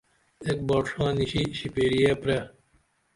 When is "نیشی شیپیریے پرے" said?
1.17-2.37